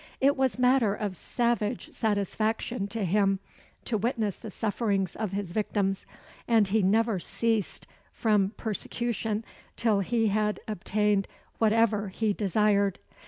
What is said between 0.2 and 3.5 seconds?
was matter of savage satisfaction to him